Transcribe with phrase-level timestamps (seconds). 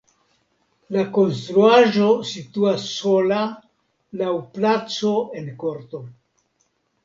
[0.95, 3.45] La konstruaĵo situas sola
[4.25, 6.05] laŭ placo en korto.